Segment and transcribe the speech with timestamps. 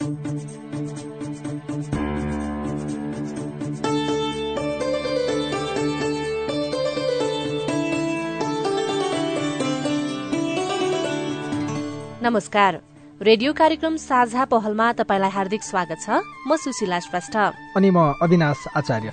[0.00, 0.12] नमस्कार।
[13.22, 16.10] रेडियो कार्यक्रम साझा पहलमा तपाईँलाई हार्दिक स्वागत छ।
[16.46, 17.36] म सुशीला श्रेष्ठ।
[17.76, 19.12] अनि म अविनाश आचार्य।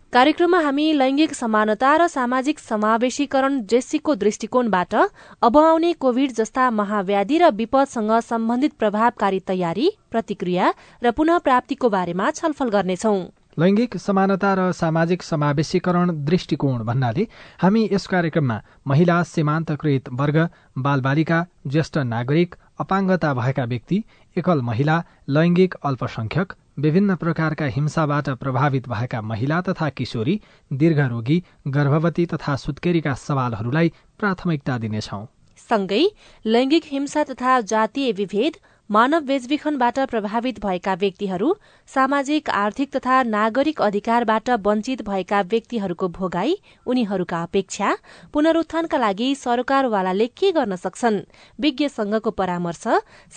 [0.13, 4.95] कार्यक्रममा हामी लैंगिक समानता र सामाजिक समावेशीकरण जेसीको दृष्टिकोणबाट
[5.41, 12.29] अब आउने कोविड जस्ता महाव्याधि र विपदसँग सम्बन्धित प्रभावकारी तयारी प्रतिक्रिया र पुनः प्राप्तिको बारेमा
[12.31, 13.19] छलफल गर्नेछौं।
[13.57, 17.27] लैङ्गिक समानता र सामाजिक समावेशीकरण दृष्टिकोण भन्नाले
[17.59, 20.47] हामी यस कार्यक्रममा महिला सीमान्तकृत वर्ग
[20.79, 24.03] बालबालिका ज्येष्ठ नागरिक अपाङ्गता भएका व्यक्ति
[24.35, 30.39] एकल महिला लैङ्गिक अल्पसंख्यक विभिन्न प्रकारका हिंसाबाट प्रभावित भएका महिला तथा किशोरी
[30.73, 35.25] दीर्घरोगी गर्भवती तथा सुत्केरीका सवालहरूलाई प्राथमिकता दिनेछौ।
[35.69, 36.03] सँगै
[36.45, 38.57] लैङ्गिक हिंसा तथा जातीय विभेद
[38.91, 41.53] मानव बेचबिखनबाट प्रभावित भएका व्यक्तिहरू
[41.89, 47.93] सामाजिक आर्थिक तथा नागरिक अधिकारबाट वञ्चित भएका व्यक्तिहरूको भोगाई उनीहरूका अपेक्षा
[48.33, 51.19] पुनरुत्थानका लागि सरकारवालाले के गर्न सक्छन्?
[51.59, 52.83] विज्ञ संघको परामर्श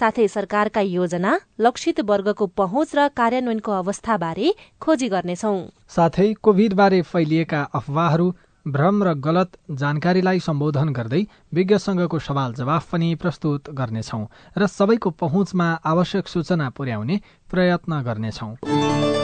[0.00, 5.54] साथै सरकारका योजना लक्षित वर्गको पहुँच र कार्यान्वयनको अवस्थाबारे खोजी गर्नेछौ।
[5.88, 8.26] साथै कोभिडबारे फैलिएका अफवाहहरू
[8.66, 11.22] भ्रम र गलत जानकारीलाई सम्बोधन गर्दै
[11.54, 14.22] विज्ञसँगको सवाल जवाफ पनि प्रस्तुत गर्नेछौ
[14.58, 19.23] र सबैको पहुँचमा आवश्यक सूचना पुर्याउने प्रयत्न गर्नेछौं।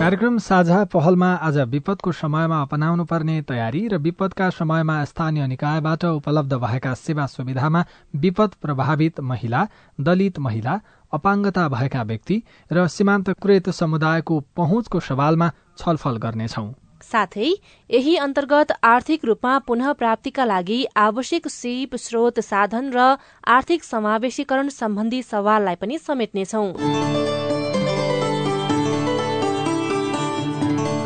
[0.00, 6.54] कार्यक्रम साझा पहलमा आज विपदको समयमा अपनाउनु पर्ने तयारी र विपदका समयमा स्थानीय निकायबाट उपलब्ध
[6.54, 7.84] भएका सेवा सुविधामा
[8.16, 9.66] विपद प्रभावित महिला
[10.00, 10.78] दलित महिला
[11.12, 16.64] अपाङ्गता भएका व्यक्ति र सीमान्तकृत समुदायको पहुँचको सवालमा छलफल गर्नेछौ।
[17.02, 17.50] साथै
[17.90, 23.04] यही अन्तर्गत आर्थिक रूपमा पुनः प्राप्तिका लागि आवश्यक सिप स्रोत साधन र
[23.48, 27.39] आर्थिक समावेशीकरण सम्बन्धी सवाललाई पनि समेट्नेछौं।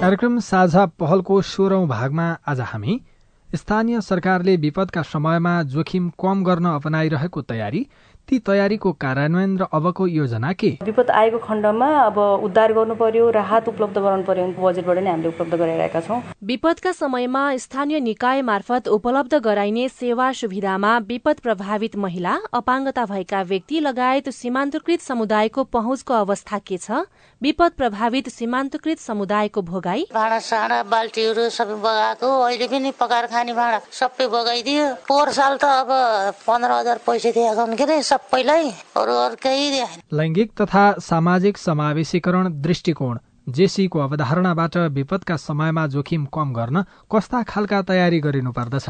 [0.04, 3.00] कार्यक्रम साझा पहलको सोह्रौं भागमा आज हामी
[3.48, 7.86] स्थानीय सरकारले विपदका समयमा जोखिम कम गर्न अपनाइरहेको तयारी
[8.28, 10.68] ती तयारीको कार्यान्वयन र अबको योजना के?
[10.84, 15.54] विपद आएको खण्डमा अब उद्धार गर्नु पर्यो राहत उपलब्ध गराउनु पर्यो बजेटबाट नै हामीले उपलब्ध
[15.54, 23.04] गराइरहेका छौँ। विपदका समयमा स्थानीय निकाय मार्फत उपलब्ध गराइने सेवा सुविधामा विपद प्रभावित महिला अपाङ्गता
[23.12, 27.04] भएका व्यक्ति लगायत सीमान्तकृत समुदायको पहुँचको अवस्था के छ?
[27.44, 33.80] विपद प्रभावित सीमान्तकृत समुदायको भोगाई। भाँडा साँडा बाल्टीहरू सबै बगाएको। अहिले पनि पकाएर खाने भाँडा
[33.92, 35.90] सबै बगाइदियो। पोहोर साल त अब
[36.40, 39.56] पन्ध्र हजार पैसा दिएको के अरे सबैलाई। अरू अर्कै
[40.14, 43.18] लैङ्गिक तथा सामाजिक समावेशीकरण दृष्टिकोण।
[43.52, 48.88] जेसीको अवधारणाबाट विपदका समयमा जोखिम कम गर्न कस्ता खालका तयारी गरिनु पर्दछ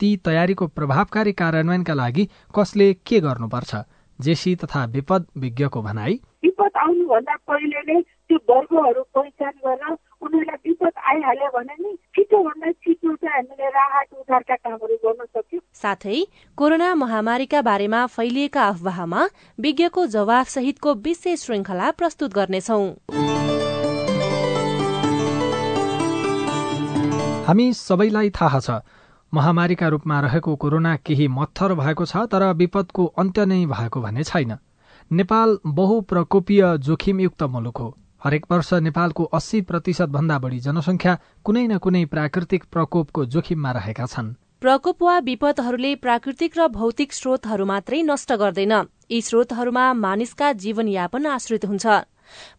[0.00, 3.74] ती तयारीको प्रभावकारी कार्यान्वयनका लागि कसले के गर्नुपर्छ?
[4.20, 10.92] जेसी तथा विपद विज्ञको भनाई। विपद आउनुभन्दा पहिले नै त्यो वर्गहरू पहिचान गर्न उनीहरूलाई विपद
[11.10, 16.18] आइहाल्यो भने नि छिटोभन्दा छिटो चाहिँ हामीले राहत उद्धारका कामहरू गर्न सक्यौँ। साथै
[16.58, 19.22] कोरोना महामारीका बारेमा फैलिएका अफवाहमा
[19.58, 22.80] विज्ञको जवाफ सहितको विशेष श्रृङ्खला प्रस्तुत गर्नेछौ।
[27.46, 28.70] हामी सबैलाई थाहा छ
[29.36, 34.56] महामारीका रूपमा रहेको कोरोना केही मत्थर भएको छ तर विपदको अन्त्य नै भएको भने छैन।
[35.10, 37.88] नेपाल बहुप्रकोपीय जोखिमयुक्त मुलुक हो।
[38.24, 44.06] हरेक वर्ष नेपालको अस्सी प्रतिशत भन्दा बढी जनसंख्या कुनै न कुनै प्राकृतिक प्रकोपको जोखिममा रहेका
[44.06, 48.74] छन्। प्रकोप वा विपदहरूले प्राकृतिक र भौतिक स्रोतहरू मात्रै नष्ट गर्दैन।
[49.12, 51.86] यी स्रोतहरूमा मानिसका जीवनयापन आश्रित हुन्छ।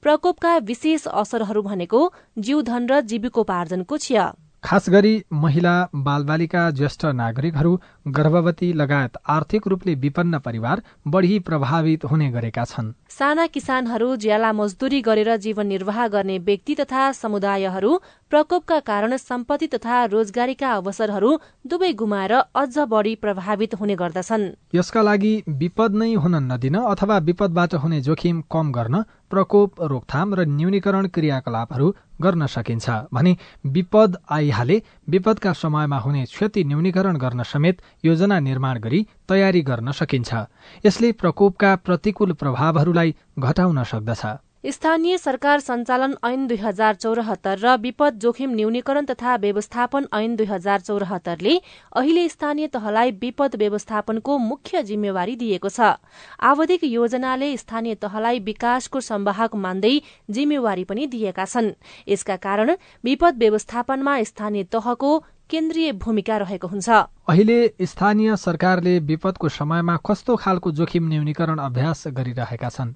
[0.01, 2.01] प्रकोपका विशेष असरहरू भनेको
[2.39, 4.19] जीवधन र जीविकोपार्जनको छिय।
[4.67, 5.73] खास गरी महिला
[6.05, 7.75] बालबालिका ज्येष्ठ नागरिकहरू
[8.07, 15.01] गर्भवती लगायत आर्थिक रूपले विपन्न परिवार बढ़ी प्रभावित हुने गरेका छन्। साना किसानहरू ज्याला मजदूरी
[15.01, 17.97] गरेर जीवन निर्वाह गर्ने व्यक्ति तथा समुदायहरू
[18.31, 21.37] प्रकोपका कारण सम्पत्ति तथा रोजगारीका अवसरहरू
[21.67, 27.75] दुवै गुमाएर अझ बढ़ी प्रभावित हुने गर्दछन्। यसका लागि विपद नै हुन नदिन अथवा विपदबाट
[27.75, 31.87] हुने जोखिम कम गर्न प्रकोप रोकथाम र न्यूनीकरण क्रियाकलापहरू
[32.21, 33.35] गर्न सकिन्छ। भने
[33.67, 40.33] विपद आइहाले विपदका समयमा हुने क्षति न्यूनीकरण गर्न समेत योजना निर्माण गरी तयारी गर्न सकिन्छ।
[40.85, 44.25] यसले प्रकोपका प्रतिकूल प्रभावहरूलाई घटाउन सक्दछ।
[44.67, 50.45] स्थानीय सरकार सञ्चालन ऐन दुई हजार चौरात्तर र विपद जोखिम न्यूनीकरण तथा व्यवस्थापन ऐन दुई
[50.45, 51.53] हजार चौरात्तरले
[51.95, 55.95] अहिले स्थानीय तहलाई विपद व्यवस्थापनको मुख्य जिम्मेवारी दिएको छ।
[56.41, 59.95] आवधिक योजनाले स्थानीय तहलाई विकासको सम्वाहक मान्दै
[60.29, 61.71] जिम्मेवारी पनि दिएका छन्।
[62.09, 65.17] यसका कारण विपद व्यवस्थापनमा स्थानीय तहको
[65.49, 66.89] केन्द्रीय भूमिका रहेको हुन्छ।
[67.31, 72.95] अहिले स्थानीय सरकारले विपदको समयमा कस्तो खालको जोखिम न्यूनीकरण अभ्यास गरिरहेका छन्?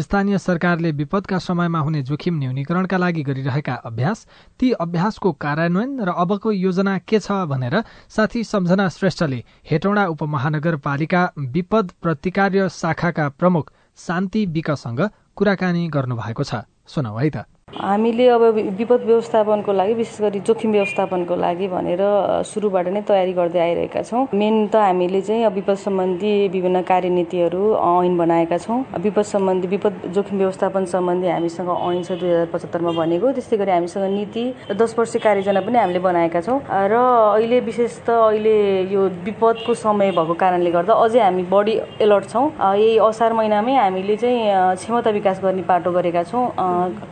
[0.00, 4.26] स्थानीय सरकारले विपदका समयमा हुने जोखिम न्यूनीकरणका लागि गरिरहेका अभ्यास
[4.60, 11.92] ती अभ्यासको कार्यान्वयन र अबको योजना के छ भनेर साथी सम्झना श्रेष्ठले हेटौँडा उपमहानगरपालिका विपद
[12.02, 16.54] प्रतिकार्य शाखाका प्रमुख शान्ति विकसँग कुराकानी गर्नुभएको छ।
[16.86, 18.42] सुनौ है त। हामीले अब
[18.78, 22.00] विपद व्यवस्थापनको लागि विशेष गरी जोखिम व्यवस्थापनको लागि भनेर
[22.44, 28.16] सुरुबाट नै तयारी गर्दै आइरहेका छौँ। मेन त हामीले चाहिँ विपद सम्बन्धी विभिन्न कार्यनीतिहरू ऐन
[28.18, 33.32] बनाएका छौँ। विपद सम्बन्धी विपद जोखिम व्यवस्थापन सम्बन्धी हामीसँग ऐन छ दुई हजार पचहत्तरमा भनेको।
[33.38, 34.44] त्यस्तै गरी हामीसँग नीति
[34.74, 36.94] दस वर्ष कार्ययोजना पनि हामीले बनाएका छौँ। र
[37.38, 42.46] अहिले विशेष त अहिले यो विपदको समय भएको कारणले गर्दा अझै हामी बढी एलर्ट छौँ।
[42.50, 46.44] यही असार महिनामै हामीले चाहिँ क्षमता विकास गर्ने पाटो गरेका छौँ।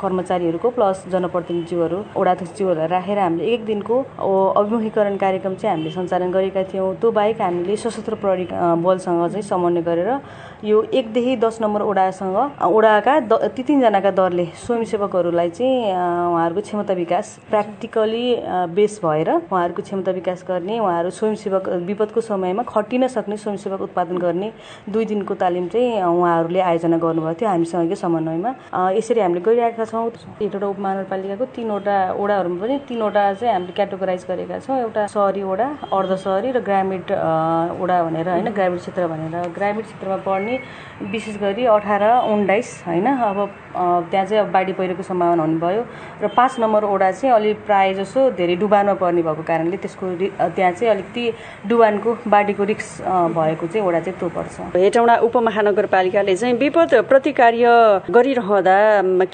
[0.02, 3.96] कर्मचारी अधिकारीहरूको प्लस जनप्रतिनिधिज्यूहरू वडाध्यक्षज्यूहरूलाई राखेर हामीले एक दिनको
[4.56, 8.46] अभिमुखीकरण कार्यक्रम चाहिँ हामीले सञ्चालन गरेका थियौँ। त्यो बाहेक हामीले सशस्त्र प्रहरी
[8.80, 10.10] बलसँग चाहिँ समन्वय गरेर
[10.64, 17.26] यो एकदेखि दस नम्बर ओडासँग ओडाका द ती तिनजनाका दरले स्वयंसेवकहरूलाई चाहिँ उहाँहरूको क्षमता विकास
[17.50, 18.26] प्र्याक्टिकली
[18.72, 24.52] बेस भएर उहाँहरूको क्षमता विकास गर्ने उहाँहरू स्वयंसेवक विपदको समयमा खटिन सक्ने स्वयंसेवक उत्पादन गर्ने
[24.88, 28.50] दुई दिनको तालिम चाहिँ उहाँहरूले आयोजना गर्नुभएको थियो हामीसँगकै समन्वयमा।
[28.98, 34.78] यसरी हामीले गरिरहेका छौँ। हेटौँडा उपमहानगरपालिकाको तिनवटा ओडाहरूमा पनि तिनवटा चाहिँ हामीले क्याटेगोराइज गरेका छौँ।
[34.78, 37.00] एउटा सहरी ओडा अर्ध सहरी र ग्रामीण
[37.82, 40.54] ओडा भनेर होइन ग्रामीण क्षेत्र भनेर। ग्रामीण क्षेत्रमा पढ्ने
[41.10, 43.38] विशेष गरी अठार उन्नाइस होइन अब
[44.10, 45.82] त्यहाँ चाहिँ अब बाढी पहिरोको सम्भावना हुने भयो
[46.22, 50.06] र पाँच नम्बर ओडा चाहिँ अलिक प्रायः जसो धेरै डुबानमा पर्ने भएको कारणले त्यसको
[50.54, 51.24] त्यहाँ चाहिँ अलिकति
[51.68, 52.88] डुबानको बाढीको रिक्स
[53.34, 57.66] भएको चाहिँ ओडा चाहिँ त्यो पर्छ हेटौँडा उपमहानगरपालिकाले चाहिँ विपद प्रतिकार्य
[58.10, 58.78] गरिरहँदा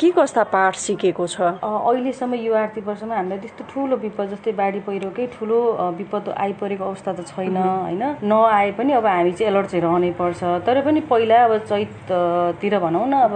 [0.01, 4.81] के कस्ता पाठ सिकेको छ। अहिलेसम्म यो आर्थिक वर्षमा हामीलाई त्यस्तो ठुलो विपद जस्तै बाढी
[4.87, 5.59] पहिरोकै ठुलो
[5.99, 8.03] विपद आइपरेको अवस्था त छैन होइन?
[8.23, 13.07] नआए पनि अब हामी चाहिँ एलर्ट चाहिँ रहनै पर्छ। तर पनि पहिला अब चैततिर भनौँ
[13.07, 13.35] न अब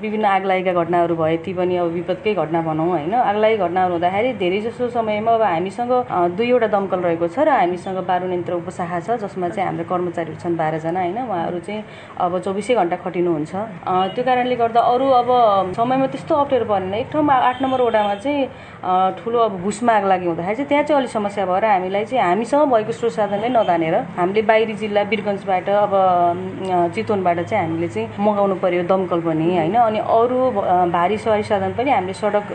[0.00, 3.14] विभिन्न आगलागीका घटनाहरू भए ती पनि अब विपदकै घटना भनौँ होइन?
[3.14, 5.92] आगलागी घटनाहरू हुँदाखेरि धेरै जसो समयमा अब हामीसँग
[6.36, 10.56] दुईवटा दमकल रहेको छ र हामीसँग बाह्र यन्त्र उपशाखा छ जसमा चाहिँ हाम्रो कर्मचारीहरू छन्
[10.60, 11.18] बाह्रजना होइन?
[11.24, 11.82] उहाँहरू चाहिँ
[12.20, 13.52] अब चौबिसै घन्टा खटिनुहुन्छ।
[14.14, 15.28] त्यो कारणले गर्दा अरू अब
[15.76, 18.46] समयमा त्यस्तो अप्ठ्यारो परेन एक ठाउँमा आठ नम्बर वडामा चाहिँ
[19.18, 22.70] ठुलो अब भुसमा आग लागि हुँदाखेरि चाहिँ त्यहाँ चाहिँ अलिक समस्या भएर हामीलाई चाहिँ हामीसँग
[22.72, 25.92] भएको स्रोत साधनले नदानेर हामीले बाहिरी जिल्ला वीरगन्जबाट अब
[26.94, 29.74] चितवनबाट चाहिँ हामीले चाहिँ मगाउनु पर्यो दमकल पनि होइन?
[29.78, 30.38] अनि अरू
[30.90, 32.46] भारी सवारी साधन पनि हामीले सडक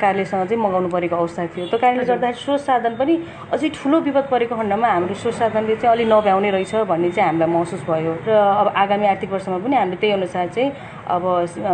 [0.00, 3.14] कार्यसँग चाहिँ मगाउनु परेको अवस्था थियो। त्यो कारणले गर्दाखेरि स्रोत साधन पनि
[3.52, 7.48] अझै ठुलो विपद परेको खण्डमा हाम्रो स्रोत साधनले चाहिँ अलिक नभ्याउने रहेछ भन्ने चाहिँ हामीलाई
[7.48, 10.70] महसुस भयो। र अब आगामी आर्थिक वर्षमा पनि हामीले त्यही अनुसार चाहिँ
[11.10, 11.24] अब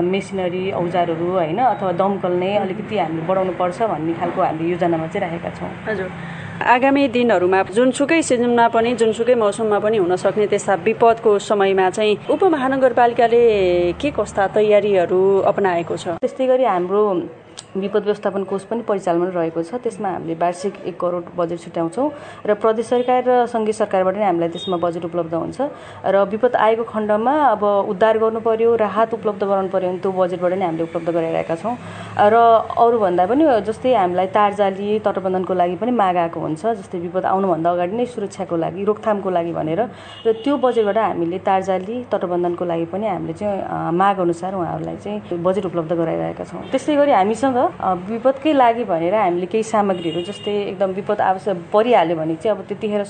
[0.04, 5.22] मेसिनरी औजारहरू होइन अथवा दमकल नै अलिकति हामीले बढाउनु पर्छ भन्ने खालको हामीले योजनामा चाहिँ
[5.24, 6.08] राखेका छौँ। हजुर।
[6.56, 13.42] आगामी दिनहरूमा जुनसुकै सिजनमा पनि जुनसुकै मौसममा पनि हुन सक्ने त्यस्ता विपदको समयमा चाहिँ उपमहानगरपालिकाले
[14.00, 15.20] के कस्ता तयारीहरू
[15.52, 16.04] अपनाएको छ?
[16.22, 17.02] त्यस्तै गरी हाम्रो
[17.76, 22.08] विपद व्यवस्थापन कोष पनि परिचालनमा रहेको छ। त्यसमा हामीले वार्षिक एक करोड बजेट छुट्याउँछौँ
[22.46, 25.58] र प्रदेश सरकार र सङ्घीय सरकारबाट नै हामीलाई त्यसमा बजेट उपलब्ध हुन्छ।
[26.04, 30.52] र विपद आएको खण्डमा अब उद्धार गर्नु पर्यो राहत उपलब्ध गराउनु पर्यो भने त्यो बजेटबाट
[30.56, 31.74] नै हामीले उपलब्ध गराइरहेका छौँ।
[32.16, 32.34] र
[32.76, 37.94] अरूभन्दा पनि जस्तै हामीलाई तारजाली तटबन्धनको लागि पनि माग आएको हुन्छ जस्तै विपद आउनुभन्दा अगाडि
[37.96, 39.80] नै सुरक्षाको लागि रोकथामको लागि भनेर।
[40.26, 45.64] र त्यो बजेटबाट हामीले तारजाली तटबन्धनको लागि पनि हामीले चाहिँ माग अनुसार उहाँहरूलाई चाहिँ बजेट
[45.66, 47.58] उपलब्ध गराइरहेका छौँ। त्यस्तै गरी हामीसँग
[48.08, 53.02] विपदकै लागि भनेर हामीले केही सामग्रीहरू जस्तै एकदम विपद आवश्यक परिहाल्यो भने चाहिँ अब त्यतिखेर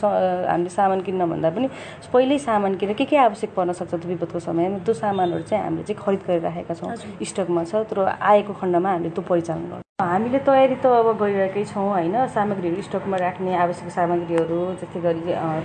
[0.51, 1.69] हामीले सामान किन्न भन्दा पनि
[2.13, 4.79] पहिल्यै सामान किनेर के के आवश्यक पर्न सक्छ त्यो विपदको समयमा?
[4.85, 6.95] त्यो सामानहरू चाहिँ हामीले चाहिँ खरिद गरिराखेका छौँ
[7.31, 11.85] स्टकमा छ तर आएको खण्डमा हामीले त्यो परिचालन गर्छौँ। हामीले तयारी त अब गरिरहेकै छौँ
[11.89, 12.17] होइन?
[12.29, 15.21] सामग्रीहरू स्टकमा राख्ने आवश्यक सामग्रीहरू जस्तै गरी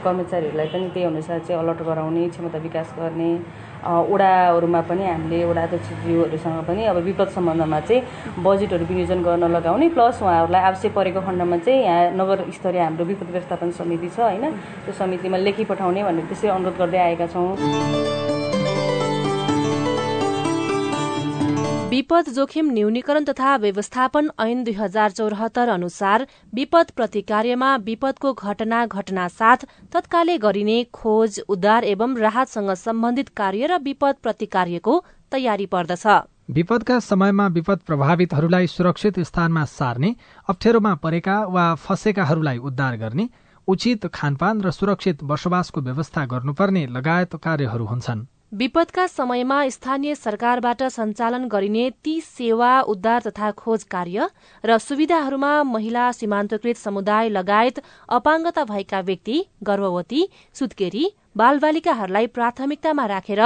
[0.06, 3.28] कर्मचारीहरूलाई पनि त्यही अनुसार चाहिँ अलर्ट गराउने क्षमता विकास गर्ने
[3.84, 10.24] ओडाहरूमा पनि हामीले ओडा अध्यक्षज्यूहरूसँग पनि अब विपद सम्बन्धमा चाहिँ बजेटहरू विनियोजन गर्न लगाउने प्लस
[10.24, 14.48] उहाँहरूलाई आवश्यक परेको खण्डमा चाहिँ यहाँ नगर स्तरीय हाम्रो विपद व्यवस्थापन समिति छ होइन?
[14.88, 18.40] त्यो समितिमा लेखी पठाउने भनेर त्यसै अनुरोध गर्दै आएका छौँ।
[21.92, 29.28] विपद जोखिम न्यूनीकरण तथा व्यवस्थापन ऐन दुई हजार चौरात्तर अनुसार विपद प्रतिकार्यमा विपदको घटना घटना
[29.30, 34.98] साथ तत्कालै गरिने खोज उद्धार एवं राहतसँग सम्बन्धित कार्य र विपद प्रतिकार्यको
[35.32, 36.08] तयारी पर्दछ।
[36.50, 40.16] विपदका समयमा विपद प्रभावितहरूलाई सुरक्षित स्थानमा सार्ने
[40.48, 43.30] अप्ठ्यारोमा परेका वा फँसेकाहरूलाई उद्धार गर्ने
[43.68, 51.48] उचित खानपान र सुरक्षित बसोबासको व्यवस्था गर्नुपर्ने लगायत कार्यहरू हुन्छन्। विपदका समयमा स्थानीय सरकारबाट सञ्चालन
[51.48, 54.28] गरिने ती सेवा उद्धार तथा खोज कार्य
[54.64, 57.80] र सुविधाहरूमा महिला सीमान्तकृत समुदाय लगायत
[58.10, 61.06] अपाङ्गता भएका व्यक्ति गर्भवती सुत्केरी
[61.38, 63.42] बालबालिकाहरूलाई प्राथमिकतामा राखेर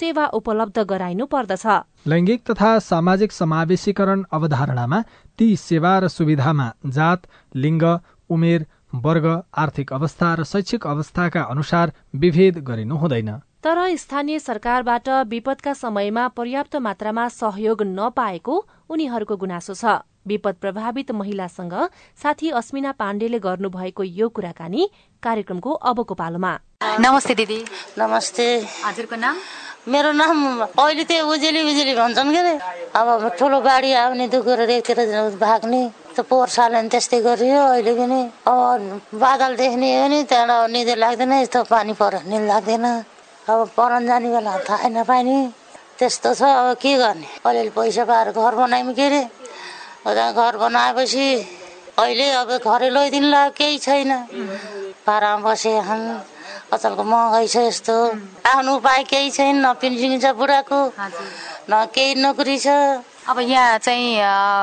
[0.00, 1.66] सेवा उपलब्ध गराइनु पर्दछ।
[2.06, 5.02] लैंगिक तथा सामाजिक समावेशीकरण अवधारणामा
[5.38, 7.84] ती सेवा र सुविधामा जात लिङ्ग
[8.30, 8.66] उमेर
[9.06, 16.26] वर्ग आर्थिक अवस्था र शैक्षिक अवस्थाका अनुसार विभेद गरिनु हुँदैन। तर स्थानीय सरकारबाट विपदका समयमा
[16.30, 18.54] पर्याप्त मात्रामा सहयोग नपाएको
[18.88, 21.74] उनीहरूको गुनासो छ। विपद प्रभावित महिलासँग
[22.22, 24.88] साथी अस्मिना पाण्डेले गर्नुभएको यो कुराकानी
[25.22, 26.52] कार्यक्रमको अबको पालोमा।
[27.02, 27.58] नमस्ते दिदी।
[27.98, 28.46] नमस्ते।
[28.84, 29.36] हजुरको नाम?
[29.90, 30.38] मेरो नाम
[30.78, 32.54] अहिले त्यो उजेली उजेली भन्छन् के
[32.94, 34.98] अब ठुलो बाढी आउने दुःख एकतिर
[35.34, 35.82] भाग्ने
[36.14, 41.32] त पोहोर साल त्यस्तै गरियो अहिले पनि। अब बादल देख्ने हो नि त्यहाँबाट निदो लाग्दैन
[41.42, 42.86] यस्तो पानी पर निद लाग्दैन।
[43.48, 45.36] अब परन जाने बेला थाहै नपाइने।
[45.96, 47.28] त्यस्तो छ अब के गर्ने?
[47.48, 49.22] अलिअलि पैसा पाएर घर बनायौँ के अरे?
[50.04, 51.28] घर बनाएपछि
[51.96, 54.12] अहिले अब घरै लैदिनु लाग्यो केही छैन।
[55.06, 55.72] पारामा बसे
[56.68, 57.96] अचलको महँगाइ छ यस्तो।
[58.52, 60.80] आफ्नो उपाय केही छैन न पेन्सन छ बुढाको
[61.72, 62.68] न केही नोकरी छ।
[63.28, 64.16] अब यहाँ चाहिँ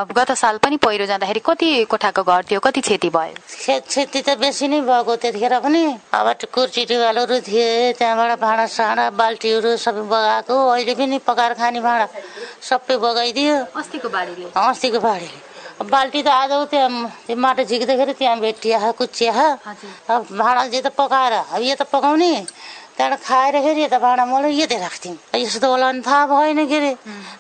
[0.09, 3.37] गत साल पनि पहिरो जाँदाखेरि कति कोठाको घर थियो कति क्षति भयो?
[3.45, 9.77] क्षति त बेसी नै भएको त्यतिखेर पनि अब कुर्ची टिवालहरू थिए त्यहाँबाट भाँडा साँडा बाल्टीहरू
[9.77, 12.07] सबै बगाएको अहिले पनि पकाएर खाने भाँडा
[12.65, 16.89] सबै बगाइदियो। अस्तिको बाढीले अस्तिको बाढीले बाल्टी त आज त्यहाँ
[17.27, 19.45] त्यो माटो झिक्दाखेरि त्यहाँ भेटिया कुचिया
[20.09, 22.33] अब भाँडा जे त पकाएर अब यो त पकाउने।
[22.95, 26.91] त्यहाँबाट खाएर फेरि यता भाँडा मलाई यतै राख्थ्यौँ यस्तो होला भने थाहा भएन के अरे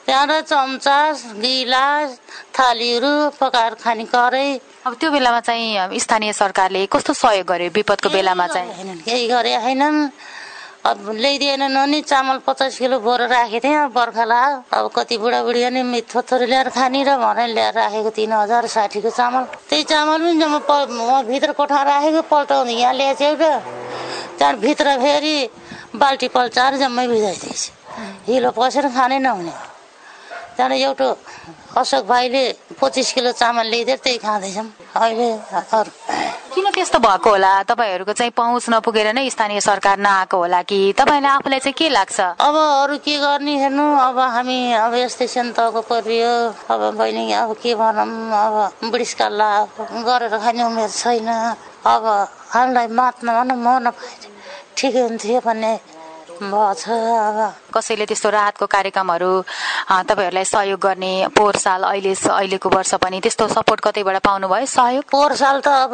[0.05, 0.97] त्यहाँबाट चम्चा
[1.39, 2.09] गिलास
[2.51, 4.47] थालीहरू पकाएर खाने करै.
[4.85, 7.69] अब त्यो बेलामा चाहिँ स्थानीय सरकारले कस्तो सहयोग गर्यो?
[7.71, 8.99] विपदको बेलामा चाहिँ?
[9.07, 9.97] केही गरे होइनन्
[10.85, 14.25] अब ल्याइदिएनन् नि चामल पचास किलो बोर राखेको थिएँ। बर्खा
[14.69, 19.43] अब कति बुढाबुढी नि थोरै ल्याएर खाने र भनेर ल्याएर राखेको तिन हजार साठीको चामल।
[19.65, 25.35] त्यही चामल पनि जम्मा भित्र कोठा राखेको पल्टाउँदै यहाँ ल्याएछ एउटा। भित्र फेरि
[25.97, 27.61] बाल्टी पल्चाएर जम्मै भिजाइदिएछ।
[28.29, 29.53] हिलो पसेर खानै नहुने।
[30.53, 31.07] त्यहाँबाट एउटा
[31.75, 32.43] अशोक भाइले
[32.79, 35.29] पच्चिस किलो चामल ल्याइदिएर त्यही खाँदैछौँ अहिले
[36.55, 37.51] किन त्यस्तो भएको होला?
[37.67, 40.95] तपाईँहरूको चाहिँ पहुँच नपुगेर नै स्थानीय सरकार नआएको होला कि?
[40.95, 42.19] तपाईँलाई आफूलाई चाहिँ के लाग्छ?
[42.39, 43.85] अब अरू के गर्ने हेर्नु?
[44.07, 46.31] अब हामी अब यस्तै सेन्तको परियो।
[46.71, 48.07] अब बहिनी अब के भनौँ?
[48.31, 48.55] अब
[48.91, 49.49] बुढिसकालला
[50.07, 52.03] गरेर खाने उमेर छैन। अब
[52.55, 54.15] हामीलाई मात्न भनौँ म नपाए
[54.79, 55.94] ठिकै हुन्थ्यो भन्ने अब
[57.75, 59.31] कसैले त्यस्तो राहतको कार्यक्रमहरू
[60.07, 64.65] तपाईँहरूलाई सहयोग गर्ने पोहोर साल अहिले अहिलेको वर्ष पनि त्यस्तो सपोर्ट कतैबाट पाउनुभयो?
[64.65, 65.03] सहयोग?
[65.11, 65.93] पोहोर साल त अब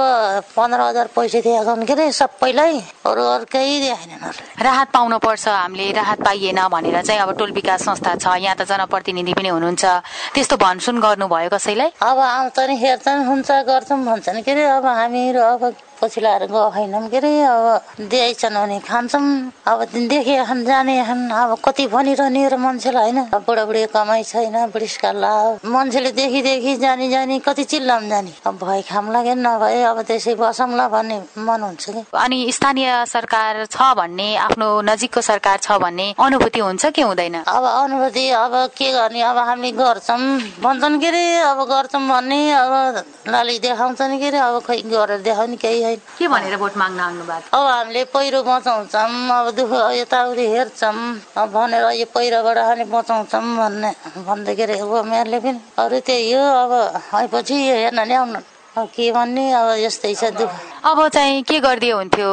[0.55, 4.31] पन्ध्र हजार पैसा दिएको के अरे सबैलाई। अरू अरू केही दिएन
[4.61, 8.61] राहत पाउनु पर्छ हामीले राहत पाइएन भनेर चाहिँ अब टोल विकास संस्था छ यहाँ त
[8.69, 9.85] जनप्रतिनिधि पनि हुनुहुन्छ।
[10.33, 11.89] त्यस्तो भनसुन गर्नुभयो कसैलाई?
[12.01, 15.61] अब आउँछ नि हेर्छन् हुन्छ गर्छौँ भन्छन् के अरे अब हामीहरू अब
[16.01, 19.23] पछि लाएर गएनौँ के अरे अब दिएछन् भने खान्छौँ
[19.67, 19.79] अब
[20.09, 23.43] देखे जाने अब कति भनिरहने र मान्छेलाई होइन?
[23.45, 25.23] बुढाबुढी कमाइ छैन बुढिसकाल
[25.65, 30.35] मान्छेले देखि देखि जानी जानी कति चिल्लाम जाने। अब भए खाम लाग्यो नभए अब त्यसै
[30.35, 32.03] बसौँला भन्ने मन हुन्छ कि?
[32.13, 37.35] अनि स्थानीय सरकार छ भन्ने आफ्नो नजिकको सरकार छ भन्ने अनुभूति हुन्छ कि हुँदैन?
[37.47, 39.21] अब अनुभूति अब के गर्ने?
[39.21, 40.19] अब हामी गर्छौँ।
[40.63, 45.55] भन्छन् के अरे अब गर्छौँ भन्ने अब लाली देखाउँछन् के अरे अब खै गरेर देखाउने
[45.55, 50.93] केही के भनेर भोट माग्न आउनु भएको अब हामीले पहिरो बचाउँछौँ अब दुःख यताउति हेर्छौँ
[51.37, 56.71] अब भनेर यो पहिरोबाट अनि बचाउँछौँ भन्ने भन्दाखेरि उमेरले पनि अरू त्यही हो अब
[57.13, 58.39] आएपछि यो हेर्न ल्याउनु
[58.71, 62.29] के भन्ने अब यस्तै छ दुःख अब चाहिँ के गरिदियो हुन्थ्यो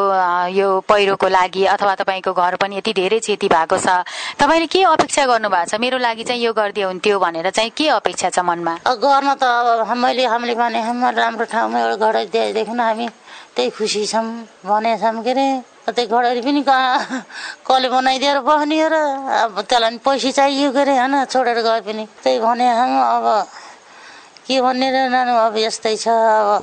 [0.55, 4.07] यो पहिरोको लागि अथवा तपाईँको घर पनि यति धेरै क्षति भएको छ
[4.39, 7.89] तपाईँले के अपेक्षा गर्नु भएको छ मेरो लागि चाहिँ यो गरिदियो हुन्थ्यो भनेर चाहिँ के
[7.91, 10.79] अपेक्षा छ मनमा गर्न त अब मैले हामीले भने
[11.13, 13.09] राम्रो ठाउँमा एउटा घर दिएदेखि हामी
[13.59, 14.23] त्यही खुसी छौँ
[14.71, 15.47] भनेछौँ के अरे
[15.91, 18.95] त्यही घडरी पनि कसले बनाइदिएर बस्ने र?
[19.51, 21.15] अब त्यसलाई पनि पैसा चाहियो के अरे होइन?
[21.27, 23.27] छोडेर गए पनि। त्यही भने अब
[24.47, 26.63] के भन्ने र नानु अब यस्तै छ अब।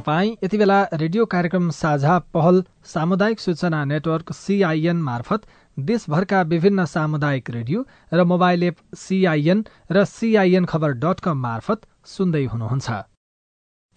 [0.00, 5.40] तपाईँ यति बेला रेडियो कार्यक्रम साझा पहल सामुदायिक सूचना नेटवर्क सिआइएन मार्फत
[5.78, 12.44] देशभरका विभिन्न सामुदायिक रेडियो र मोबाइल एप सिआइएन र सिआइएन खबर डट कम मार्फत सुन्दै
[12.44, 12.88] हुनुहुन्छ।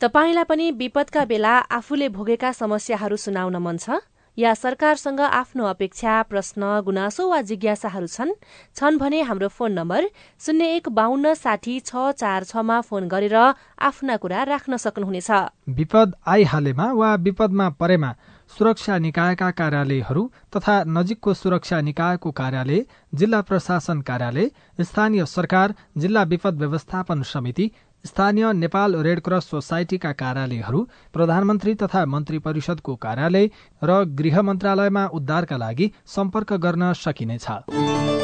[0.02, 4.04] तपाईँलाई पनि विपदका बेला आफूले भोगेका समस्याहरू सुनाउन मन छ?
[4.38, 8.32] या सरकारसँग आफ्नो अपेक्षा प्रश्न गुनासो वा जिज्ञासाहरू छन्?
[8.76, 10.08] छन् भने हाम्रो फोन नम्बर
[10.40, 15.32] शून्य एक बाहन्न साठी छ चार छमा फोन गरेर आफ्ना कुरा राख्न सक्नुहुनेछ।
[15.80, 18.12] विपद आइहालेमा वा विपदमा परेमा
[18.50, 20.24] सुरक्षा निकायका कार्यालयहरू
[20.56, 24.50] तथा नजिकको सुरक्षा निकायको कार्यालय जिल्ला प्रशासन कार्यालय
[24.82, 27.70] स्थानीय सरकार जिल्ला विपद व्यवस्थापन समिति
[28.06, 33.50] स्थानीय नेपाल रेडक्रस सोसाइटीका कार्यालयहरू प्रधानमन्त्री तथा मन्त्री परिषदको कार्यालय
[33.84, 38.19] र गृह मन्त्रालयमा उद्धारका लागि सम्पर्क गर्न सकिनेछ।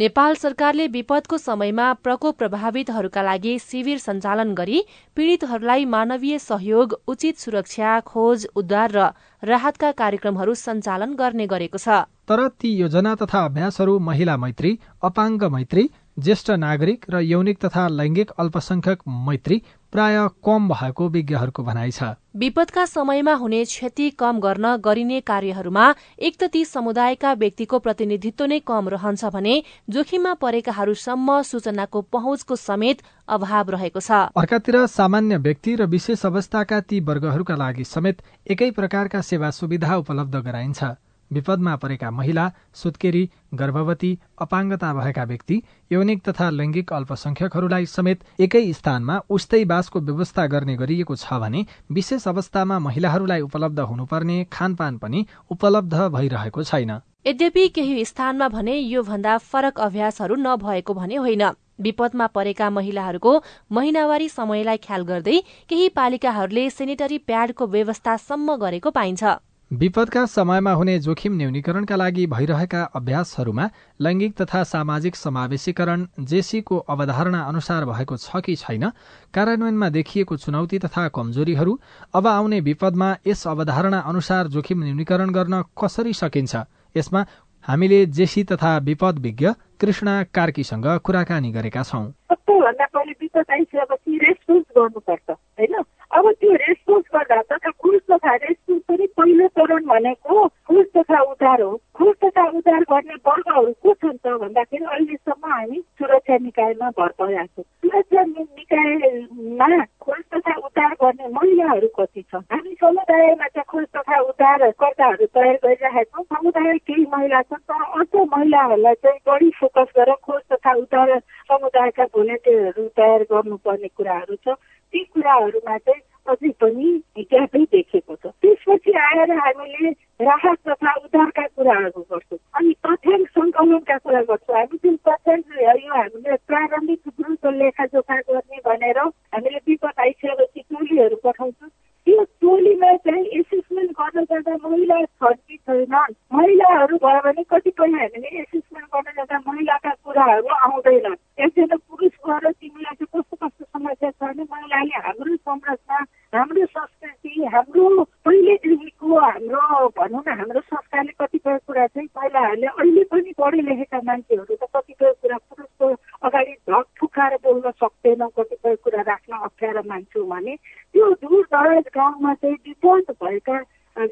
[0.00, 4.78] नेपाल सरकारले विपदको समयमा प्रकोप प्रभावितहरूका लागि शिविर सञ्चालन गरी
[5.16, 9.08] पीड़ितहरूलाई मानवीय सहयोग उचित सुरक्षा खोज उद्धार र
[9.42, 15.84] राहतका कार्यक्रमहरू सञ्चालन गर्ने गरेको छ। तर ती योजना तथा अभ्यासहरू महिला मैत्री अपाङ्ग मैत्री
[16.18, 19.62] ज्येष्ठ नागरिक र यौनिक तथा लैङ्गिक अल्पसंख्यक मैत्री
[19.92, 25.86] प्राय कम भएको विज्ञहरूको भनाइ छ। विपदका समयमा हुने क्षति कम गर्न गरिने कार्यहरूमा
[26.18, 33.02] एक त ती समुदायका व्यक्तिको प्रतिनिधित्व नै कम रहन्छ भने जोखिममा परेकाहरूसम्म सूचनाको पहुँचको समेत
[33.28, 39.20] अभाव रहेको छ। अर्कातिर सामान्य व्यक्ति र विशेष अवस्थाका ती वर्गहरूका लागि समेत एकै प्रकारका
[39.26, 40.82] सेवा सुविधा उपलब्ध गराइन्छ।
[41.30, 43.22] विपदमा परेका महिला सुत्केरी
[43.54, 44.10] गर्भवती
[44.40, 51.16] अपाङ्गता भएका व्यक्ति यौनिक तथा लैङ्गिक अल्पसंख्यकहरूलाई समेत एकै स्थानमा उस्तै बासको व्यवस्था गर्ने गरिएको
[51.16, 56.92] छ भने विशेष अवस्थामा महिलाहरूलाई उपलब्ध हुनुपर्ने खानपान पनि उपलब्ध भइरहेको छैन।
[57.26, 61.44] यद्यपि केही स्थानमा भने यो भन्दा फरक अभ्यासहरू नभएको भने होइन।
[61.80, 63.32] विपदमा परेका महिलाहरूको
[63.72, 65.36] महिनावारी समयलाई ख्याल गर्दै
[65.68, 69.22] केही पालिकाहरूले सेनिटरी प्याडको व्यवस्थासम्म गरेको पाइन्छ।
[69.70, 73.66] विपदका समयमा हुने जोखिम न्यूनीकरणका लागि भइरहेका अभ्यासहरूमा
[74.00, 78.88] लैङ्गिक तथा सामाजिक समावेशीकरण जेसीको अवधारणा अनुसार भएको छ कि छैन
[79.34, 81.78] कार्यान्वयनमा देखिएको चुनौती तथा कमजोरीहरू
[82.14, 86.56] अब आउने विपदमा यस अवधारणा अनुसार जोखिम न्यूनीकरण गर्न कसरी सकिन्छ?
[86.96, 87.24] यसमा
[87.68, 89.48] हामीले जेसी तथा विपद विज्ञ
[89.80, 95.74] कृष्ण कार्कीसँग कुराकानी गरेका छौँ। सबैभन्दा पहिले विपद आइसकेपछि रेस्पोन्स गर्नुपर्छ होइन?
[96.10, 97.59] अब त्यो रेस्पोन्स गर्दा तथा
[97.90, 103.14] खोज तथा रेस्पोन्स पनि पहिलो चरण भनेको खोज तथा उद्धार हो। खोज तथा उद्धार गर्ने
[103.26, 110.22] वर्गहरू को छन् त भन्दाखेरि अहिलेसम्म हामी सुरक्षा निकायमा भर परेका छौँ। सुरक्षा निकायमा खोज
[110.34, 116.24] तथा उद्धार गर्ने महिलाहरू कति छ हामी समुदायमा चाहिँ खोज तथा उद्धारकर्ताहरू तयार गरिरहेका छौँ।
[116.30, 121.18] समुदाय केही महिला छन् तर अझ महिलाहरूलाई चाहिँ बढी फोकस गरेर खोज तथा उद्धार
[121.50, 124.54] समुदायका भोलिन्टियरहरू तयार गर्नुपर्ने कुराहरू छ।
[124.94, 126.88] ती कुराहरूमा चाहिँ अझै पनि
[127.18, 129.90] ग्यापै देखेको छ। त्यसपछि आएर हामीले
[130.20, 135.46] राहत तथा उद्धारका कुराहरू गर्छौँ। अनि तथ्याङ्क सङ्कलनका कुरा गर्छौँ। हामी जुन तथ्याङ्क
[135.84, 141.70] यो हामीले प्रारम्भिक द्रुत लेखाजोखा गर्ने भनेर हामीले विपद आइसकेपछि टोलीहरू पठाउँछौँ।
[142.06, 148.30] त्यो टोलीमा चाहिँ एसेसमेन्ट गर्न जाँदा महिला छन् कि छैनन्। महिलाहरू भयो भने कतिपय हामीले
[148.40, 154.22] एसेसमेन्ट गर्न जाँदा महिलाका कुराहरू आउँदैनन्। एकजना पुरुष गएर तिमीलाई चाहिँ कस्तो कस्तो समस्या छ
[154.22, 155.98] भने महिलाले हाम्रो संरचना
[156.40, 163.32] हाम्रो संस्कृति हाम्रो पहिलेदेखिको हाम्रो भनौँ न हाम्रो संस्कारले कतिपय कुरा चाहिँ महिलाहरूले अहिले पनि
[163.36, 165.88] पढे लेखेका मान्छेहरू त कतिपय कुरा पुरुषको
[166.24, 172.34] अगाडि ढक फुकाएर बोल्न सक्दैनौँ कतिपय कुरा राख्न अप्ठ्यारो मान्छौँ भने। त्यो दूर दराज गाउँमा
[172.40, 173.60] चाहिँ डिफल्ट भएका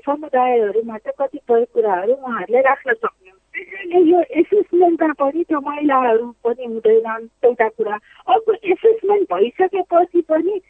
[0.05, 7.29] समुदायहरूमा चाहिँ कतिपय कुराहरू उहाँहरूले राख्न सक्ने त्यसैले यो एसेसमेन्टमा पनि त्यो महिलाहरू पनि हुँदैनन्
[7.47, 7.97] एउटा कुरा।
[8.29, 10.61] अर्को एसेसमेन्ट भइसकेपछि पनि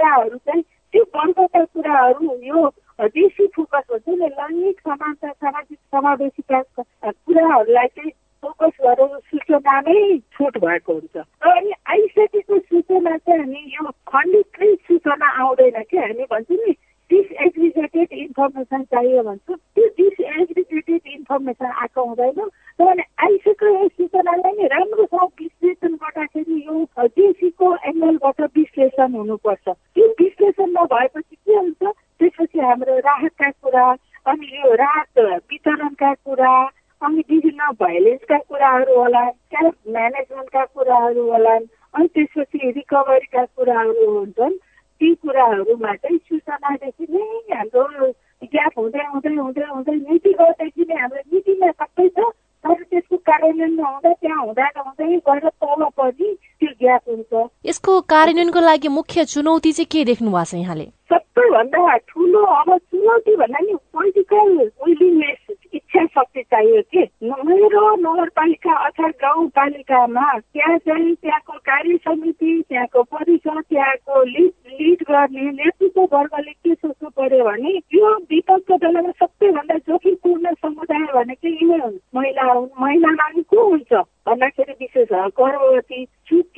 [0.00, 2.68] कुराहरू चाहिँ त्यो वर्गका कुराहरू यो
[3.00, 6.60] देशी फोकस हुन्छ नि लैङ्गिक समानता सामाजिक समावेशिता
[7.12, 8.10] कुराहरूलाई चाहिँ
[8.42, 15.28] फोकस गरेर सूचनामै छुट भएको हुन्छ। र अनि आइसकेको सूचना चाहिँ हामी यो खण्डितकै सूचना
[15.44, 16.72] आउँदैन कि हामी भन्छौँ नि
[17.10, 22.40] डिसएग्रिगेटेड इन्फर्मेसन चाहियो भन्छौँ। त्यो डिसएग्रिगेटेड इन्फर्मेसन आएको हुँदैन।
[22.80, 29.68] किनभने आइसकेको सूचनालाई नै राम्रोसँग विश्लेषण गर्दाखेरि यो जेसीको एङ्गलबाट विश्लेषण हुनुपर्छ।
[30.40, 31.92] विश्लेषण नभएपछि के हुन्छ?
[32.18, 33.86] त्यसपछि हाम्रो राहतका कुरा
[34.30, 35.18] अनि यो राहत
[35.50, 36.52] वितरणका कुरा
[37.02, 41.54] अनि विभिन्न भाइलेन्सका कुराहरू होला सेल्फ म्यानेजमेन्टका कुराहरू होला
[41.94, 44.56] अनि त्यसपछि रिकभरीका कुराहरू हुन्छन्।
[45.00, 47.24] ती कुराहरूमा चाहिँ सूचनादेखि नै
[47.56, 48.10] हाम्रो
[48.52, 52.28] ग्याप हुँदै हुँदै हुँदै हुँदै नीतिगतदेखि नै हाम्रो नीतिमा सबै छ।
[52.64, 56.28] तर त्यसको कार्यान्वयन नहुँदा त्यहाँ हुँदा नहुँदै गएर तल पनि
[56.80, 60.86] ग्याप हुन्छ। यसको कार्यान्वयनको लागि मुख्य चुनौती चाहिँ के देख्नु भएको छ यहाँले?
[61.10, 64.50] सबैभन्दा ठुलो अब चुनौती भन्दा नि पोलिटिकल
[64.86, 67.02] विलिङनेस इच्छा शक्ति चाहियो कि?
[67.22, 75.50] मेरो नगरपालिका अथवा गाउँपालिकामा त्यहाँ चाहिँ त्यहाँको कार्य समिति त्यहाँको परिषद त्यहाँको लिड लिड गर्ने
[75.50, 81.98] नेतृत्व वर्गले के सोच्नु पर्यो भने यो विपदको बेलामा सबैभन्दा जोखिमपूर्ण समुदाय भनेको यिनै हुन्।
[82.14, 83.92] महिला हुन् महिलामा को हुन्छ?
[84.28, 86.04] भन्दाखेरि विशेष गर्भवती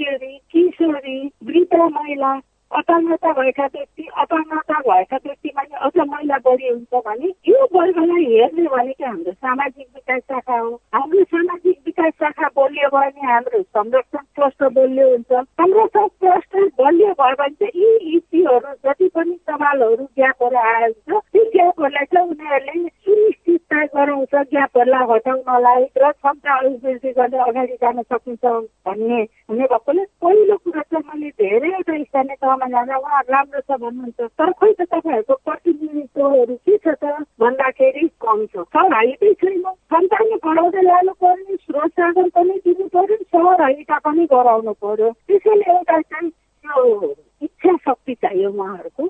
[0.03, 2.33] सुत्केरी किशोरी वृद्ध महिला
[2.71, 8.65] अपाङ्गता भएका व्यक्ति अपाङ्गता भएका व्यक्तिमा नि अझ महिला बढी हुन्छ भने यो वर्गलाई हेर्ने
[8.75, 14.25] भनेको हाम्रो सामाजिक विकास शाखा हो। हाम्रो सामाजिक विकास शाखा बलियो भयो भने हाम्रो संरक्षण
[14.37, 20.59] ट्रस्ट बलियो हुन्छ। संरक्षण ट्रस्ट बलियो भयो भने चाहिँ यी इस्युहरू जति पनि सवालहरू ग्यापहरू
[20.65, 22.89] आएको छ ती ग्यापहरूलाई चाहिँ उनीहरूले
[23.83, 28.45] सुनिश्चितता गराउँछ ग्यापहरूलाई हटाउनलाई र क्षमता अभिवृद्धि गर्ने अगाडि जान सकिन्छ
[28.87, 34.21] भन्ने हुने भएकोले पहिलो कुरा चाहिँ मैले धेरैवटा स्थानीय तहमा जाँदा उहाँहरू राम्रो छ भन्नुहुन्छ।
[34.39, 37.05] तर खोइ त तपाईँहरूको प्रतिनिधित्वहरू के छ त
[37.43, 43.17] भन्दाखेरि कम छ। सर हाइटै छैन। सन्तान पढाउँदै लानु पर्यो स्रोत साधन पनि दिनु पर्यो
[43.35, 49.09] सहर हाइटा पनि गराउनु पर्यो। त्यसैले एउटा चाहिँ त्यो इच्छा शक्ति चाहियो उहाँहरूको।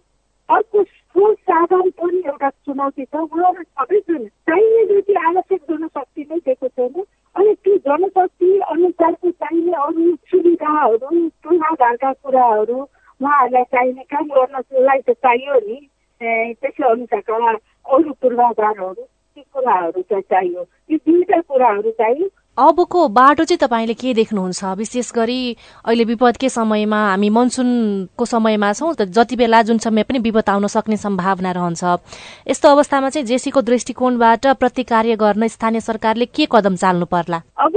[0.49, 6.69] अर्को स्रोत साधन पनि एउटा चुनौती छ। उहाँहरू सबैजना चाहिने जति आवश्यक जनशक्ति नै दिएको
[6.69, 7.05] छैन।
[7.37, 15.55] अनि त्यो जनशक्ति अनुसारको चाहिने अरू सुविधाहरू पूर्वाधारका कुराहरू उहाँहरूलाई चाहिने काम गर्नलाई त चाहियो
[15.67, 15.79] नि।
[16.21, 17.53] त्यसै अनुसारका
[17.95, 22.29] अरू पूर्वाधारहरू ती कुराहरू चाहिँ चाहियो। ती दुईवटा कुराहरू चाहियो
[22.59, 24.65] अबको बाटो चाहिँ तपाईँले के देख्नुहुन्छ?
[24.77, 25.57] विशेष गरी
[25.89, 30.97] अहिले विपदकै समयमा हामी मनसुनको समयमा छौँ जति बेला जुन समय पनि विपद आउन सक्ने
[30.97, 31.85] सम्भावना रहन्छ।
[32.49, 37.43] यस्तो अवस्थामा चाहिँ जेसीको दृष्टिकोणबाट प्रतिकार्य गर्न स्थानीय सरकारले के कदम चाल्नु पर्ला?
[37.57, 37.73] अब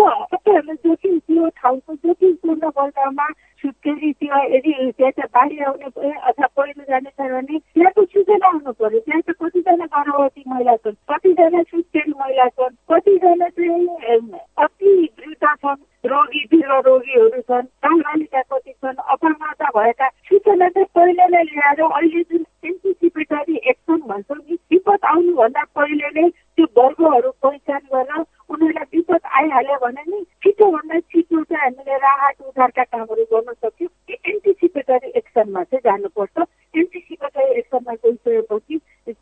[3.65, 8.71] सुत्केरी त्यो यदि त्यहाँ चाहिँ बाढी आउने अथवा पहिरो जाने छ भने त्यहाँको सूचना आउनु
[8.78, 15.45] पर्यो त्यहाँ चाहिँ कतिजना गर्भवती महिला छन् कतिजना सुत्केरी महिला छन् कतिजना चाहिँ अति वृद्ध
[15.65, 21.82] छन् रोगी दीर्घ रोगीहरू छन् बालबालिका कति छन् अपाङ्गता भएका। सूचना चाहिँ पहिले नै ल्याएर
[21.82, 28.23] अहिले जुन एन्टिसिपेटरी एक्सन भन्छौँ नि विपद आउनुभन्दा पहिले नै त्यो वर्गहरू पहिचान गरेर
[28.56, 33.89] उनीहरूलाई विपद आइहाल्यो भने नि छिटोभन्दा छिटो चाहिँ हामीले राहत उद्धारका कामहरू गर्न सक्यौँ।
[34.26, 38.76] एन्टिसिपेटरी एक्सनमा चाहिँ जानुपर्छ। एन्टिसिपेटरी एक्सनमा गइसकेपछि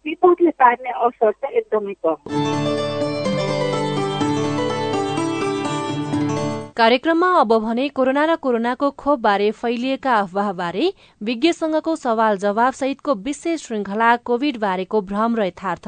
[0.06, 2.18] विपदले पार्ने असर चाहिँ एकदमै कम।
[6.78, 10.86] कार्यक्रममा अब भने कोरोना र कोरोनाको खोपबारे फैलिएका अफवाहबारे
[11.22, 15.88] विज्ञसँगको सवाल जवाब सहितको विशेष श्रृंखला कोविड बारेको भ्रम र यथार्थ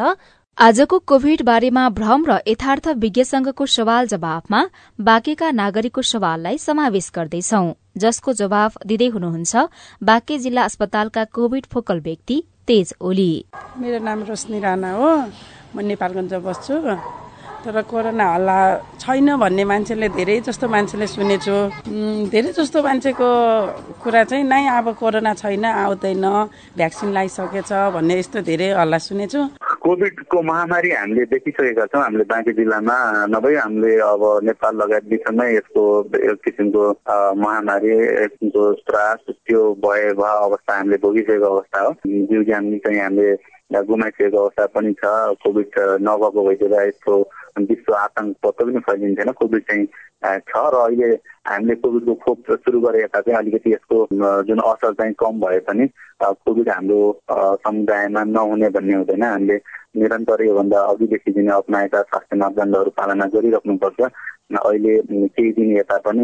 [0.58, 4.62] आजको कोविड बारेमा भ्रम र यथार्थ विज्ञसँगको सवाल जवाफमा
[5.00, 7.60] बाँकेका नागरिकको सवाललाई समावेश गर्दैछौ।
[7.98, 9.56] जसको जवाफ दिँदै हुनुहुन्छ
[10.02, 13.34] बाँके जिल्ला अस्पतालका कोविड फोकल व्यक्ति तेज ओली।
[13.78, 15.12] मेरो नाम रोशनी राणा हो।
[15.76, 16.74] म नेपालगञ्ज बस्छु।
[17.66, 18.58] तर कोरोना हल्ला
[19.02, 21.58] छैन भन्ने मान्छेले धेरै जस्तो मान्छेले सुनेछु।
[22.30, 23.30] धेरै जस्तो मान्छेको
[24.06, 26.26] कुरा चाहिँ नै अब कोरोना छैन आउँदैन
[26.78, 29.42] भ्याक्सिन लगाइसकेछ भन्ने यस्तो धेरै हल्ला सुनेछु।
[29.82, 32.98] कोभिडको महामारी हामीले देखिसकेका छौँ हामीले बाँकी जिल्लामा
[33.34, 35.84] नभई हामीले अब नेपाल लगायत विश्वमै यसको
[36.30, 36.84] एक किसिमको
[37.42, 43.30] महामारी एक किसिमको त्रास त्यो भए अवस्था हामीले भोगिसकेको अवस्था हो। जीव ज्यान चाहिँ हामीले
[43.72, 45.06] गुमाइसकेको अवस्था पनि छ।
[45.44, 47.16] कोभिड नभएको भइदिएर यसको
[47.60, 49.86] विश्व आतङ्क पत्तो पनि फैलिन्थेन। कोभिड चाहिँ
[50.48, 51.10] छ र अहिले
[51.48, 53.98] हामीले कोभिडको खोप सुरु गरेका चाहिँ अलिकति यसको
[54.46, 55.88] जुन असर चाहिँ कम भए पनि
[56.24, 57.00] कोभिड हाम्रो
[57.32, 59.58] समुदायमा नहुने भन्ने हुँदैन। हामीले
[59.98, 64.02] निरन्तर योभन्दा अघिदेखि दिन अप्नाएका स्वास्थ्य मापदण्डहरू पालना गरिराख्नुपर्छ।
[64.56, 64.94] अहिले
[65.28, 66.24] केही दिन यता पनि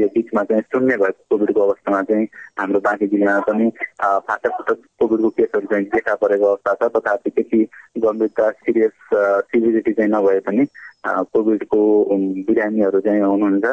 [0.00, 2.26] यो बिचमा चाहिँ शून्य भएको कोभिडको अवस्थामा चाहिँ
[2.58, 3.68] हाम्रो बाँकी जिल्लामा पनि
[4.00, 7.60] फाटक फाटक कोभिडको केसहरू चाहिँ देखा परेको अवस्था छ। तथापि त्यति
[8.04, 8.96] गम्भीरता सिरियस
[9.52, 10.66] सिभिरिटी चाहिँ नभए पनि
[11.06, 11.80] कोभिडको
[12.48, 13.64] बिरामीहरू चाहिँ हुनुहुन्छ।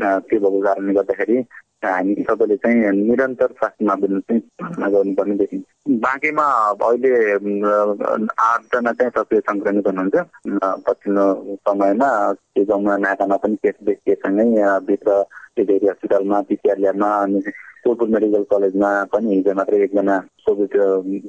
[0.00, 1.36] त्यो भएको कारणले गर्दाखेरि
[1.84, 5.64] हामी सबैले चाहिँ निरन्तर स्वास्थ्य मापदण्ड चाहिँ पालना गर्नुपर्ने देखिन्छ।
[6.02, 6.46] बाँकीमा
[6.82, 7.12] अहिले
[8.46, 10.16] आठजना चाहिँ सक्रिय सङ्क्रमित हुनुहुन्छ।
[10.86, 11.26] पछिल्लो
[11.68, 14.46] समयमा त्यो जमुना नाकामा पनि केस देखिएसँगै
[14.88, 15.10] भित्र
[15.58, 17.40] डेरी हस्पिटलमा पिसिआर ल्याबमा अनि
[17.84, 20.72] कोलपुर मेडिकल कलेजमा पनि हिजो मात्रै एकजना कोभिड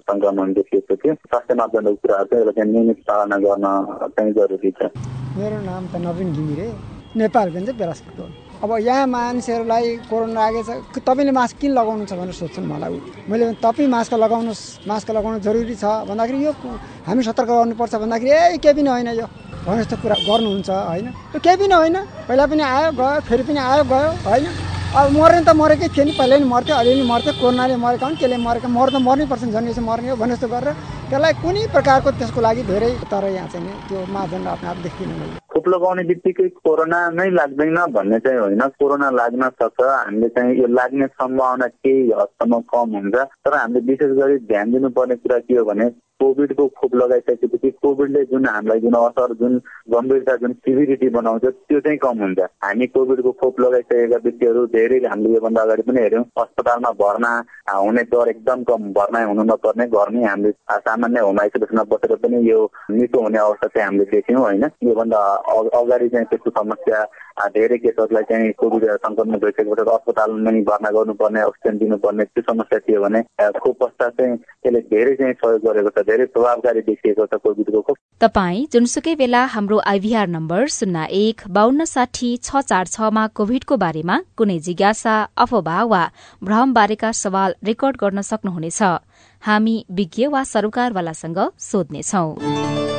[0.09, 3.65] सङ्क्रमण देखिएको थियो। स्वास्थ्य मापदण्डको कुराहरू चाहिँ यसलाई नियमित पालना गर्न
[4.17, 4.89] चाहिँ जरुरी छ।
[5.37, 6.67] मेरो नाम त नवीन घिमिरे।
[7.21, 13.29] नेपालगञ्ज बेलासपुर अब यहाँ मान्छेहरूलाई कोरोना लागेछ तपाईँले मास्क किन लगाउनु छ भनेर सोध्छन् मलाई।
[13.29, 16.51] मैले तपाईँ मास्क लगाउनुहोस् मास्क लगाउनु जरुरी छ। भन्दाखेरि यो
[17.05, 19.27] हामी सतर्क गर्नुपर्छ। भन्दाखेरि ए केही पनि होइन यो।
[19.61, 23.59] भने जस्तो कुरा गर्नुहुन्छ होइन। त्यो केही पनि होइन। पहिला पनि आयो गयो फेरि पनि
[23.61, 24.45] आयो गयो होइन।
[24.97, 28.37] अब मर्ने त मरेकै थियो नि। पहिला नि मर्थ्यो अलिअलि मर्थ्यो। कोरोनाले मरेका हुन् त्यसले
[28.41, 30.73] मरेको। मर्न मर्नै पर्छ झन् यसो मर्ने हो भने जस्तो गरेर
[31.13, 35.46] त्यसलाई कुनै प्रकारको त्यसको लागि धेरै तर यहाँ चाहिँ त्यो मापदण्ड आफ्नो आप देखिनु मैले
[35.67, 41.07] लगाउने बित्तिकै कोरोना नै लाग्दैन भन्ने चाहिँ होइन। कोरोना लाग्न सक्छ हामीले चाहिँ यो लाग्ने
[41.07, 45.89] सम्भावना केही हदसम्म कम हुन्छ। तर हामीले विशेष गरी ध्यान दिनुपर्ने कुरा के हो भने
[46.19, 49.57] कोभिडको खोप लगाइसकेपछि कोभिडले जुन हामीलाई जुन असर जुन
[49.93, 55.33] गम्भीरता जुन सिभिरिटी बनाउँछ त्यो चाहिँ कम हुन्छ। हामी कोभिडको खोप लगाइसकेका व्यक्तिहरू धेरै हामीले
[55.33, 57.31] योभन्दा अगाडि पनि हेऱ्यौँ। अस्पतालमा भर्ना
[57.69, 60.51] हुने दर एकदम कम भर्ना हुनु नपर्ने घरमै हामीले
[60.87, 62.59] सामान्य होम आइसोलेसनमा बसेर पनि यो
[62.91, 64.65] निको हुने अवस्था चाहिँ हामीले देख्यौँ होइन?
[64.83, 65.19] योभन्दा
[65.81, 67.05] अगाडि चाहिँ त्यस्तो समस्या
[67.55, 73.01] धेरै केसहरूलाई चाहिँ कोभिड सङ्क्रमण भइसकेपछि अस्पतालमा नै भर्ना गर्नुपर्ने अक्सिजन दिनुपर्ने त्यो समस्या थियो
[73.03, 73.21] भने
[73.59, 77.97] खोप पश्चात चाहिँ त्यसले धेरै चाहिँ सहयोग गरेको छ धेरै प्रभावकारी देखिएको छ कोभिडको खोप।
[78.21, 84.19] तपाई जुनसुकै बेला हाम्रो आइभीआर नम्बर शून्य एक बान्न साठी छ चार छमा कोभिडको बारेमा
[84.37, 86.03] कुनै जिज्ञासा अफवाह वा
[86.43, 88.81] भ्रम बारेका सवाल रेकर्ड गर्न सक्नुहुनेछ।
[89.43, 92.96] हामी विज्ञ वा सरकारवालासँग सोध्नेछौं।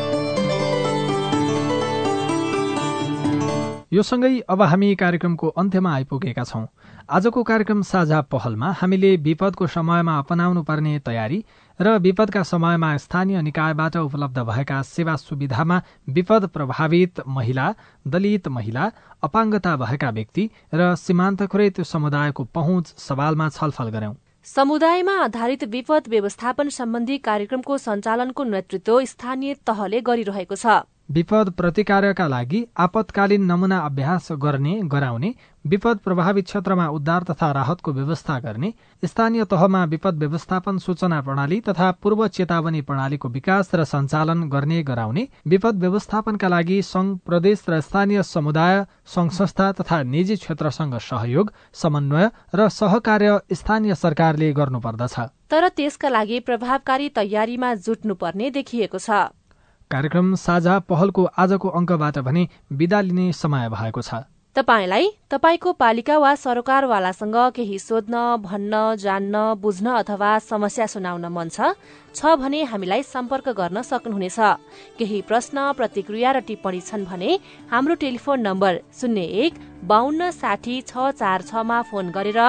[3.92, 6.64] यो सँगै अब हामी कार्यक्रमको अन्त्यमा आइपुगेका छौं।
[7.08, 11.38] आजको कार्यक्रम साझा पहलमा हामीले विपदको समयमा अपनाउनु पर्ने तयारी
[11.80, 17.72] र विपदका समयमा स्थानीय निकायबाट उपलब्ध भएका सेवा सुविधामा विपद प्रभावित महिला
[18.06, 18.90] दलित महिला
[19.22, 24.14] अपाङ्गता भएका व्यक्ति र सीमान्तकृत समुदायको पहुँच सवालमा छलफल गर्यौं
[24.46, 32.64] समुदायमा आधारित विपद व्यवस्थापन सम्बन्धी कार्यक्रमको सञ्चालनको नेतृत्व स्थानीय तहले गरिरहेको छ। विपद प्रतिकारका लागि
[32.76, 39.84] आपतकालीन नमुना अभ्यास गर्ने गराउने विपद प्रभावित क्षेत्रमा उद्धार तथा राहतको व्यवस्था गर्ने स्थानीय तहमा
[39.84, 46.48] विपद व्यवस्थापन सूचना प्रणाली तथा पूर्व चेतावनी प्रणालीको विकास र सञ्चालन गर्ने गराउने विपद व्यवस्थापनका
[46.48, 53.40] लागि संघ प्रदेश र स्थानीय समुदाय संघ संस्था तथा निजी क्षेत्रसँग सहयोग समन्वय र सहकार्य
[53.52, 55.18] स्थानीय सरकारले गर्नुपर्दछ।
[55.50, 59.10] तर त्यसका लागि प्रभावकारी तयारीमा जुट्नुपर्ने देखिएको छ।
[59.90, 64.20] कार्यक्रम साझा पहलको आजको अङ्कबाट भने विदा लिने समय भएको छ।
[64.56, 71.72] तपाईँलाई तपाईँको पालिका वा सरकारवालासँग केही सोध्न भन्न जान्न बुझ्न अथवा समस्या सुनाउन मन छ?
[72.14, 74.38] छ भने हामीलाई सम्पर्क गर्न सक्नुहुनेछ।
[74.98, 77.38] केही प्रश्न प्रतिक्रिया र टिप्पणी छन् भने
[77.72, 79.54] हाम्रो टेलिफोन नम्बर शून्य एक
[79.88, 82.40] बान्न साठी छ चार छमा फोन गरेर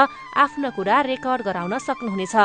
[0.43, 2.35] आफ्नो कुरा रेकर्ड गराउन सक्नुहुनेछ।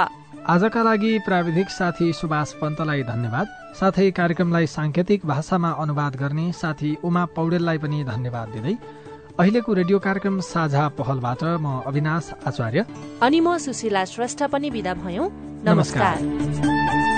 [0.45, 3.47] आजका लागि प्राविधिक साथी सुभाष पन्तलाई धन्यवाद।
[3.81, 8.75] साथै कार्यक्रमलाई साङ्केतिक भाषामा अनुवाद गर्ने साथी उमा पौडेललाई पनि धन्यवाद दिँदै
[9.41, 12.85] अहिलेको रेडियो कार्यक्रम साझा पहलबाट म अविनाश आचार्य।
[13.25, 15.29] अनि म सुशीला श्रेष्ठ पनि विदा भयौं।
[15.65, 17.14] नमस्कार, नमस्कार।